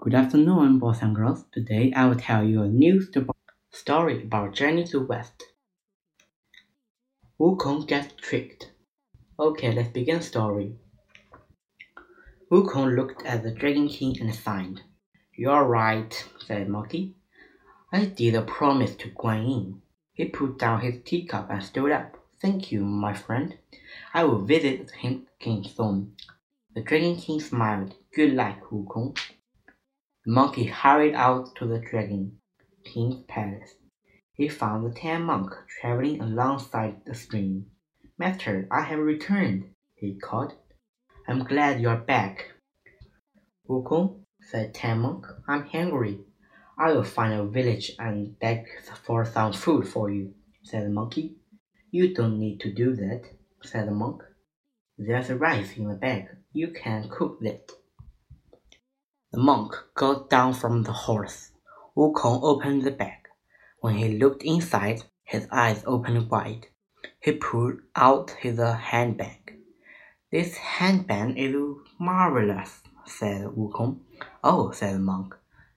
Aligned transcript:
Good 0.00 0.14
afternoon, 0.14 0.78
boys 0.78 1.02
and 1.02 1.12
girls. 1.12 1.44
Today 1.50 1.92
I 1.92 2.06
will 2.06 2.14
tell 2.14 2.44
you 2.44 2.62
a 2.62 2.68
new 2.68 3.04
story 3.72 4.22
about 4.22 4.54
Journey 4.54 4.84
to 4.84 5.00
West. 5.00 5.42
Wukong 7.40 7.84
gets 7.84 8.14
tricked. 8.16 8.70
Okay, 9.40 9.72
let's 9.72 9.88
begin 9.88 10.22
story. 10.22 10.76
Wukong 12.48 12.94
looked 12.94 13.26
at 13.26 13.42
the 13.42 13.50
Dragon 13.50 13.88
King 13.88 14.16
and 14.20 14.32
signed. 14.32 14.82
You're 15.36 15.64
right, 15.64 16.14
said 16.46 16.68
Monkey. 16.68 17.16
I 17.92 18.04
did 18.04 18.36
a 18.36 18.42
promise 18.42 18.94
to 18.98 19.10
Guan 19.10 19.48
Yin. 19.48 19.82
He 20.12 20.26
put 20.26 20.60
down 20.60 20.80
his 20.80 21.02
teacup 21.04 21.50
and 21.50 21.60
stood 21.60 21.90
up. 21.90 22.16
Thank 22.40 22.70
you, 22.70 22.84
my 22.84 23.14
friend. 23.14 23.58
I 24.14 24.22
will 24.22 24.44
visit 24.44 24.92
him 24.92 25.26
king 25.40 25.64
soon. 25.64 26.14
The 26.72 26.82
Dragon 26.82 27.16
King 27.16 27.40
smiled. 27.40 27.96
Good 28.14 28.34
luck, 28.34 28.70
Wukong. 28.70 29.18
The 30.28 30.34
monkey 30.34 30.64
hurried 30.64 31.14
out 31.14 31.56
to 31.56 31.64
the 31.64 31.78
Dragon 31.78 32.38
King's 32.84 33.24
palace. 33.28 33.76
He 34.34 34.46
found 34.50 34.84
the 34.84 34.94
Tan 34.94 35.22
Monk 35.22 35.54
traveling 35.80 36.20
alongside 36.20 37.02
the 37.06 37.14
stream. 37.14 37.70
Master, 38.18 38.68
I 38.70 38.82
have 38.82 38.98
returned, 38.98 39.70
he 39.94 40.18
called. 40.18 40.52
I'm 41.26 41.44
glad 41.44 41.80
you're 41.80 41.96
back. 41.96 42.52
Wukong, 43.66 44.26
said 44.42 44.74
Tan 44.74 44.98
Monk, 44.98 45.24
I'm 45.48 45.66
hungry. 45.66 46.20
I 46.78 46.92
will 46.92 47.04
find 47.04 47.32
a 47.32 47.46
village 47.46 47.92
and 47.98 48.38
beg 48.38 48.66
for 49.06 49.24
some 49.24 49.54
food 49.54 49.88
for 49.88 50.10
you, 50.10 50.34
said 50.62 50.84
the 50.84 50.90
monkey. 50.90 51.36
You 51.90 52.12
don't 52.12 52.38
need 52.38 52.60
to 52.60 52.70
do 52.74 52.94
that, 52.96 53.22
said 53.62 53.88
the 53.88 53.92
monk. 53.92 54.20
There's 54.98 55.30
rice 55.30 55.78
in 55.78 55.88
the 55.88 55.94
bag. 55.94 56.28
You 56.52 56.68
can 56.68 57.08
cook 57.08 57.40
that. 57.40 57.72
The 59.30 59.38
monk 59.38 59.74
got 59.94 60.30
down 60.30 60.54
from 60.54 60.84
the 60.84 60.92
horse. 60.92 61.52
Wukong 61.94 62.40
opened 62.42 62.84
the 62.84 62.90
bag. 62.90 63.28
When 63.80 63.96
he 63.96 64.16
looked 64.16 64.42
inside, 64.42 65.02
his 65.22 65.46
eyes 65.52 65.82
opened 65.86 66.30
wide. 66.30 66.68
He 67.20 67.32
pulled 67.32 67.80
out 67.94 68.30
his 68.30 68.58
handbag. 68.58 69.58
This 70.32 70.56
handbag 70.56 71.38
is 71.38 71.54
marvelous, 71.98 72.82
said 73.04 73.48
Wukong. 73.48 74.00
Oh, 74.42 74.70
said 74.70 74.94
the 74.94 74.98
monk, 74.98 75.34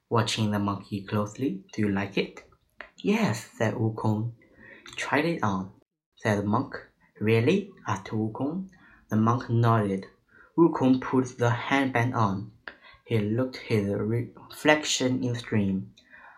watching 0.09 0.51
the 0.51 0.59
monkey 0.59 1.05
closely. 1.05 1.63
Do 1.73 1.81
you 1.81 1.89
like 1.89 2.17
it? 2.17 2.45
Yes, 2.97 3.49
said 3.57 3.73
Wukong. 3.73 4.31
Try 4.95 5.19
it 5.19 5.43
on, 5.43 5.71
said 6.15 6.37
the 6.39 6.43
monk. 6.43 6.75
Really? 7.19 7.71
asked 7.85 8.11
Wukong. 8.11 8.69
The 9.09 9.17
monk 9.17 9.49
nodded. 9.49 10.05
Wukong 10.57 11.01
put 11.01 11.37
the 11.37 11.49
handbag 11.49 12.15
on. 12.15 12.51
He 13.11 13.19
looked 13.19 13.57
his 13.57 13.89
reflection 13.89 15.21
in 15.21 15.33
the 15.33 15.39
stream. 15.39 15.91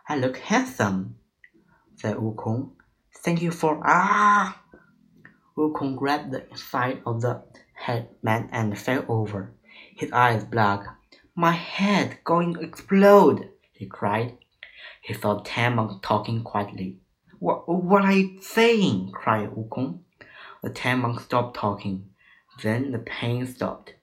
I 0.10 0.16
look 0.18 0.38
handsome, 0.38 1.18
said 1.98 2.18
Wukong. 2.18 2.72
Thank 3.18 3.44
you 3.44 3.52
for 3.52 3.80
ah. 3.86 4.60
Wukong 5.56 5.96
grabbed 5.96 6.32
the 6.32 6.48
side 6.58 7.04
of 7.06 7.22
the 7.22 7.44
headband 7.76 8.50
and 8.52 8.76
fell 8.76 9.06
over. 9.08 9.54
His 9.96 10.12
eyes 10.12 10.46
black. 10.46 10.88
My 11.36 11.52
head 11.52 12.18
going 12.24 12.56
to 12.56 12.62
explode, 12.62 13.52
he 13.72 13.86
cried. 13.86 14.40
He 15.00 15.14
saw 15.14 15.44
Tan 15.46 15.76
Monk 15.76 16.02
talking 16.02 16.42
quietly. 16.42 16.98
What, 17.38 17.70
what 17.70 18.04
are 18.04 18.14
you 18.14 18.42
saying? 18.42 19.12
cried 19.12 19.52
Wukong. 19.52 20.00
The 20.64 20.72
Tan 20.72 21.02
Monk 21.02 21.20
stopped 21.20 21.56
talking. 21.56 22.10
Then 22.64 22.92
the 22.94 22.98
pain 22.98 23.46
stopped. 23.46 23.94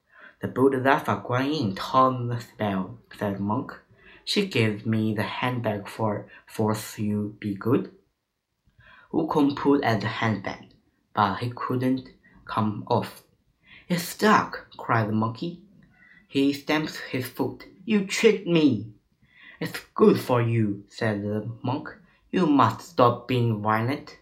The 0.40 0.48
Bodhisattva 0.48 1.22
Guan 1.26 1.52
Yin 1.52 1.74
taught 1.74 2.28
the 2.28 2.40
spell, 2.40 2.98
said 3.14 3.36
the 3.36 3.40
monk. 3.40 3.78
She 4.24 4.46
gave 4.46 4.86
me 4.86 5.14
the 5.14 5.22
handbag 5.22 5.86
for 5.86 6.28
force 6.46 6.98
you 6.98 7.36
be 7.38 7.54
good. 7.54 7.92
Wukong 9.12 9.54
pulled 9.54 9.82
at 9.82 10.00
the 10.00 10.06
handbag, 10.06 10.68
but 11.12 11.36
he 11.40 11.52
couldn't 11.54 12.08
come 12.46 12.84
off. 12.86 13.22
It's 13.86 14.04
stuck, 14.04 14.66
cried 14.78 15.08
the 15.08 15.12
monkey. 15.12 15.60
He 16.26 16.54
stamped 16.54 16.96
his 17.10 17.28
foot. 17.28 17.66
You 17.84 18.06
tricked 18.06 18.46
me. 18.46 18.94
It's 19.60 19.78
good 19.94 20.18
for 20.18 20.40
you, 20.40 20.84
said 20.88 21.22
the 21.22 21.50
monk. 21.62 21.88
You 22.30 22.46
must 22.46 22.80
stop 22.80 23.28
being 23.28 23.60
violent. 23.60 24.16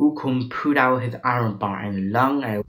Wukong 0.00 0.48
pulled 0.48 0.78
out 0.78 1.02
his 1.02 1.16
iron 1.22 1.58
bar 1.58 1.80
and 1.80 2.10
lunged 2.10 2.64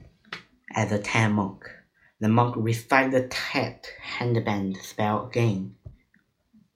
at 0.74 0.90
the 0.90 0.98
Tan 0.98 1.32
monk. 1.32 1.70
The 2.20 2.28
monk 2.28 2.54
recited 2.58 3.12
the 3.12 3.28
Tet 3.28 3.90
handband 4.18 4.76
spell 4.82 5.26
again. 5.26 5.76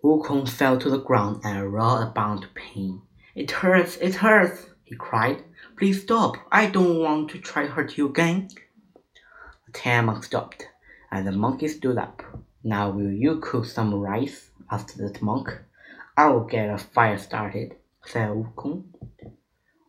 Wu 0.03 0.23
Wukong 0.23 0.49
fell 0.49 0.79
to 0.79 0.89
the 0.89 1.03
ground 1.03 1.43
and 1.45 1.71
rolled 1.71 2.03
about 2.03 2.45
in 2.45 2.49
pain. 2.55 3.03
It 3.35 3.51
hurts, 3.51 3.99
it 3.99 4.15
hurts, 4.15 4.71
he 4.85 4.97
cried. 4.97 5.45
Please 5.77 6.01
stop. 6.01 6.39
I 6.51 6.71
don't 6.71 6.99
want 6.99 7.29
to 7.33 7.39
try 7.39 7.67
to 7.67 7.73
hurt 7.73 7.99
you 7.99 8.09
again. 8.09 8.49
The 9.67 9.73
Tan 9.73 10.07
monk 10.07 10.25
stopped, 10.25 10.67
and 11.11 11.27
the 11.27 11.33
monkey 11.33 11.69
stood 11.69 11.99
up. 11.99 12.23
Now 12.63 12.89
will 12.89 13.13
you 13.13 13.39
cook 13.41 13.67
some 13.67 13.95
rice? 13.95 14.49
asked 14.71 14.97
the 14.97 15.19
monk. 15.21 15.51
I 16.17 16.29
will 16.29 16.45
get 16.45 16.71
a 16.71 16.79
fire 16.79 17.19
started, 17.19 17.77
said 18.07 18.31
Wukong. 18.31 18.85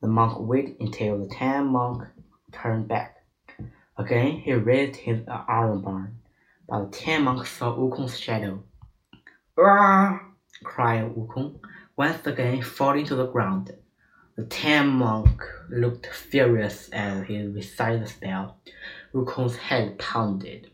The 0.02 0.10
monk 0.10 0.38
waited 0.38 0.82
until 0.82 1.20
the 1.20 1.34
Tan 1.34 1.68
monk 1.68 2.04
turned 2.52 2.90
back. 2.90 3.15
Again 3.98 4.40
he 4.40 4.54
raised 4.54 4.98
his 4.98 5.24
iron 5.28 5.82
bar, 5.82 6.12
but 6.68 6.92
the 6.92 6.98
Tan 6.98 7.24
monk 7.24 7.46
saw 7.48 7.76
Wukong's 7.78 8.20
shadow. 8.20 8.64
"Ah!" 9.58 10.32
cried 10.64 11.16
Wukong, 11.16 11.60
once 11.96 12.28
again 12.28 12.62
falling 12.62 13.06
to 13.06 13.16
the 13.16 13.28
ground. 13.28 13.74
The 14.36 14.44
Tan 14.44 14.90
monk 14.90 15.42
looked 15.70 16.08
furious 16.08 16.90
as 16.90 17.26
he 17.28 17.48
recited 17.48 18.04
the 18.04 18.08
spell. 18.08 18.58
Wukong's 19.14 19.56
head 19.56 19.98
pounded. 19.98 20.72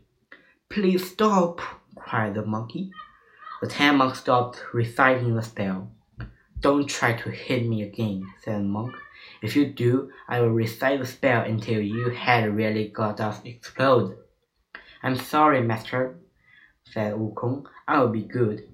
Please 0.69 1.11
stop! 1.11 1.61
cried 1.95 2.33
the 2.33 2.43
monkey. 2.43 2.91
The 3.61 3.67
Tan 3.67 3.97
monk 3.97 4.15
stopped 4.15 4.63
reciting 4.73 5.35
the 5.35 5.43
spell. 5.43 5.91
Don't 6.61 6.87
try 6.87 7.13
to 7.13 7.31
hit 7.31 7.67
me 7.67 7.81
again, 7.81 8.23
said 8.43 8.59
the 8.59 8.63
monk. 8.63 8.93
If 9.41 9.55
you 9.55 9.65
do, 9.65 10.11
I 10.27 10.41
will 10.41 10.51
recite 10.51 10.99
the 10.99 11.07
spell 11.07 11.41
until 11.43 11.81
your 11.81 12.11
head 12.11 12.55
really 12.55 12.87
got 12.87 13.19
us 13.19 13.41
explode. 13.43 14.15
I'm 15.01 15.15
sorry, 15.15 15.63
master, 15.63 16.19
said 16.83 17.15
Wukong. 17.15 17.65
I 17.87 17.99
will 17.99 18.09
be 18.09 18.21
good. 18.21 18.69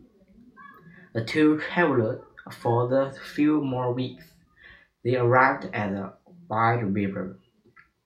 The 1.14 1.24
two 1.24 1.62
traveled 1.62 2.24
for 2.52 2.90
the 2.90 3.18
few 3.34 3.62
more 3.62 3.94
weeks. 3.94 4.26
They 5.06 5.16
arrived 5.16 5.70
at 5.74 5.92
the 5.92 6.12
wide 6.50 6.94
river. 6.94 7.40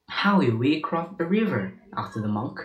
How 0.09 0.37
will 0.37 0.57
we 0.57 0.79
cross 0.79 1.09
the 1.17 1.25
river? 1.25 1.73
asked 1.97 2.21
the 2.21 2.27
monk. 2.27 2.59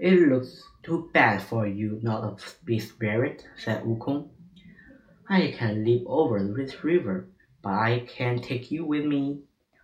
It 0.00 0.28
looks 0.28 0.64
too 0.82 1.10
bad 1.14 1.42
for 1.42 1.64
you 1.64 2.00
not 2.02 2.38
to 2.38 2.44
be 2.64 2.80
spirit, 2.80 3.46
said 3.56 3.84
Wukong. 3.84 4.30
I 5.28 5.54
can 5.56 5.84
leap 5.84 6.04
over 6.06 6.42
this 6.42 6.82
river 6.82 7.28
but 7.62 7.74
I 7.74 8.00
can't 8.00 8.42
take 8.42 8.72
you 8.72 8.84
with 8.84 9.04
me. 9.04 9.38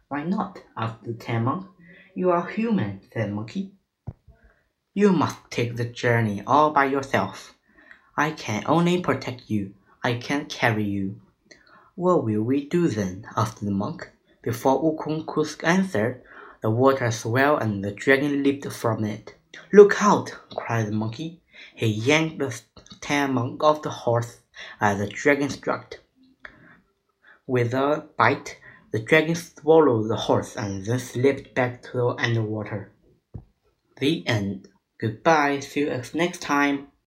Why 0.09 0.25
not? 0.25 0.62
asked 0.76 1.04
the 1.04 1.12
Tan 1.12 1.44
monk. 1.44 1.66
You 2.12 2.31
are 2.31 2.49
human, 2.49 3.03
said 3.12 3.32
Monkey. 3.32 3.71
You 4.94 5.12
must 5.12 5.38
take 5.49 5.76
the 5.76 5.84
journey 5.84 6.43
all 6.44 6.72
by 6.72 6.87
yourself. 6.87 7.54
I 8.16 8.32
can 8.32 8.65
only 8.66 9.00
protect 9.00 9.49
you. 9.49 9.75
I 10.03 10.15
can't 10.15 10.49
carry 10.49 10.82
you. 10.82 11.21
What 11.94 12.25
will 12.25 12.43
we 12.43 12.65
do 12.65 12.88
then? 12.88 13.28
asked 13.37 13.65
the 13.65 13.70
monk. 13.70 14.10
Before 14.43 14.82
Wukong 14.82 15.25
could 15.25 15.49
answer, 15.62 16.20
the 16.62 16.70
water 16.70 17.12
swelled 17.12 17.62
and 17.62 17.84
the 17.84 17.93
dragon 17.93 18.43
leaped 18.43 18.72
from 18.72 19.05
it. 19.05 19.37
Look 19.72 20.03
out! 20.03 20.37
cried 20.56 20.88
the 20.88 20.93
monkey. 20.93 21.41
He 21.76 21.87
yanked 21.87 22.41
the 22.41 22.60
Tan 23.00 23.34
monk 23.34 23.62
off 23.62 23.82
the 23.82 23.91
horse 23.91 24.41
as 24.81 24.99
the 24.99 25.06
dragon 25.06 25.50
struck. 25.50 25.99
With 27.46 27.72
a 27.75 28.08
bite, 28.16 28.58
the 28.93 29.00
dragon 29.00 29.34
swallowed 29.34 30.08
the 30.08 30.16
horse 30.16 30.56
and 30.56 30.84
then 30.84 30.99
slipped 30.99 31.55
back 31.55 31.82
to 31.82 31.93
the 31.93 32.06
underwater. 32.19 32.93
The 33.99 34.26
end. 34.26 34.69
Goodbye. 35.00 35.60
See 35.60 35.81
you 35.81 36.02
next 36.14 36.43
time. 36.43 36.88